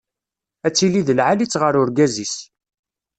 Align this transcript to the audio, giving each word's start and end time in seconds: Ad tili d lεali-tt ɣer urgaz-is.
Ad 0.67 0.73
tili 0.73 1.01
d 1.07 1.09
lεali-tt 1.17 1.59
ɣer 1.61 1.73
urgaz-is. 1.81 2.35